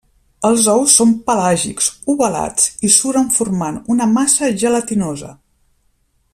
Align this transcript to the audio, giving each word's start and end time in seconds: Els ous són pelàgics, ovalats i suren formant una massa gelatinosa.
Els 0.47 0.69
ous 0.71 0.93
són 1.01 1.11
pelàgics, 1.27 1.89
ovalats 2.13 2.65
i 2.89 2.91
suren 2.97 3.31
formant 3.37 3.79
una 3.97 4.11
massa 4.17 4.53
gelatinosa. 4.65 5.35